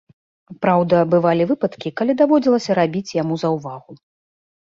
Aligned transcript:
Праўда, 0.65 1.01
бывалі 1.11 1.43
выпадкі, 1.51 1.91
калі 2.01 2.15
даводзілася 2.21 2.71
рабіць 2.79 3.15
яму 3.21 3.35
заўвагу. 3.43 3.91